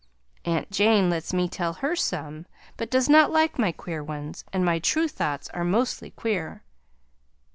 Aunt 0.45 0.71
Jane 0.71 1.11
lets 1.11 1.31
me 1.31 1.47
tell 1.47 1.73
her 1.73 1.95
some, 1.95 2.47
but 2.75 2.89
does 2.89 3.07
not 3.07 3.29
like 3.31 3.59
my 3.59 3.71
queer 3.71 4.03
ones 4.03 4.43
and 4.51 4.65
my 4.65 4.79
true 4.79 5.07
thoughts 5.07 5.47
are 5.49 5.63
mostly 5.63 6.09
queer. 6.09 6.63